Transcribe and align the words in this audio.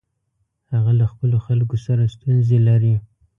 هغه 0.73 0.91
له 0.99 1.05
خپلو 1.11 1.37
خلکو 1.45 1.75
سره 1.85 2.03
ستونزې 2.15 2.59
لري. 2.67 2.95